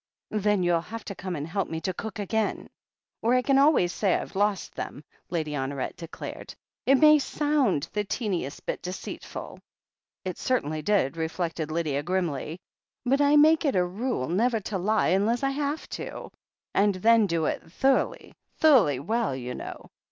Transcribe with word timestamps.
"Then 0.31 0.63
you'll 0.63 0.81
have 0.81 1.05
to 1.05 1.13
come 1.13 1.35
and 1.35 1.45
help 1.47 1.69
me 1.69 1.79
to 1.81 1.93
cook 1.93 2.17
again, 2.17 2.71
or 3.21 3.35
I 3.35 3.43
can 3.43 3.59
always 3.59 3.93
say 3.93 4.15
I 4.15 4.17
have 4.17 4.35
lost 4.35 4.73
them," 4.73 5.03
Lady 5.29 5.51
Honoret 5.51 5.95
declared. 5.95 6.55
"It 6.87 6.95
may 6.95 7.19
sound 7.19 7.87
the 7.93 8.03
teeniest 8.03 8.65
bit 8.65 8.81
deceitful"— 8.81 9.59
it 10.25 10.39
certainly 10.39 10.81
did, 10.81 11.17
reflected 11.17 11.69
Lydia 11.69 12.01
grimly— 12.01 12.57
"but 13.05 13.21
I 13.21 13.35
make 13.35 13.63
it 13.63 13.75
a 13.75 13.85
rule 13.85 14.27
never 14.27 14.59
to 14.61 14.79
lie 14.79 15.09
unless 15.09 15.43
I 15.43 15.51
have 15.51 15.87
to, 15.89 16.31
and 16.73 16.95
then 16.95 17.27
do 17.27 17.45
it 17.45 17.71
thoroughly, 17.71 18.33
thoroughly 18.57 18.99
well, 18.99 19.35
you 19.35 19.53
know. 19.53 19.91